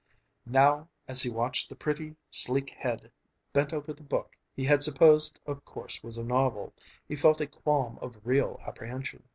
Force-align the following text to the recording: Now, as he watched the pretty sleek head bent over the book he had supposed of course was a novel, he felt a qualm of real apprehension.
Now, 0.47 0.89
as 1.07 1.21
he 1.21 1.29
watched 1.29 1.69
the 1.69 1.75
pretty 1.75 2.15
sleek 2.31 2.71
head 2.71 3.11
bent 3.53 3.71
over 3.71 3.93
the 3.93 4.01
book 4.01 4.35
he 4.55 4.63
had 4.63 4.81
supposed 4.81 5.39
of 5.45 5.63
course 5.63 6.01
was 6.01 6.17
a 6.17 6.25
novel, 6.25 6.73
he 7.07 7.15
felt 7.15 7.39
a 7.39 7.45
qualm 7.45 7.99
of 7.99 8.17
real 8.25 8.59
apprehension. 8.65 9.21